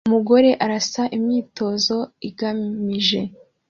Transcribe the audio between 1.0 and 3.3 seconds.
imyitozo igamije